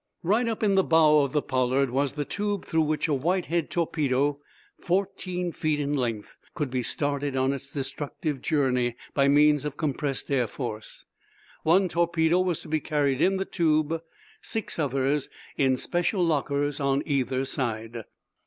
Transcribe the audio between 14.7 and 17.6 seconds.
others in special lockers on either